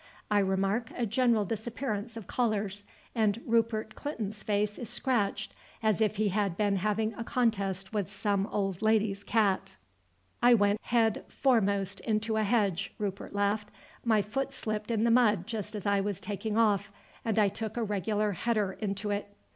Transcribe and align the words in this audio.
I 0.31 0.39
remark 0.39 0.89
a 0.97 1.05
general 1.05 1.45
disappearance 1.45 2.17
of 2.17 2.25
collars, 2.25 2.83
and 3.13 3.39
Rupert 3.45 3.93
Clinton's 3.93 4.41
face 4.41 4.79
is 4.79 4.89
scratched 4.89 5.53
as 5.83 6.01
if 6.01 6.15
he 6.15 6.29
had 6.29 6.57
been 6.57 6.77
having 6.77 7.13
a 7.13 7.23
contest 7.23 7.93
with 7.93 8.09
some 8.09 8.47
old 8.47 8.81
lady's 8.81 9.23
cat." 9.23 9.75
"I 10.41 10.55
went 10.55 10.81
head 10.85 11.23
foremost 11.27 11.99
into 11.99 12.35
a 12.37 12.43
hedge," 12.43 12.91
Rupert 12.97 13.33
laughed. 13.33 13.69
"My 14.03 14.23
foot 14.23 14.51
slipped 14.53 14.89
in 14.89 15.03
the 15.03 15.11
mud 15.11 15.45
just 15.45 15.75
as 15.75 15.85
I 15.85 16.01
was 16.01 16.19
taking 16.19 16.57
off, 16.57 16.91
and 17.23 17.37
I 17.37 17.47
took 17.47 17.77
a 17.77 17.83
regular 17.83 18.31
header 18.31 18.71
into 18.71 19.11
it." 19.11 19.31